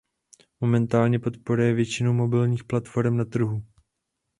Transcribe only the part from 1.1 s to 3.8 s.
podporuje většinu mobilních platforem na trhu.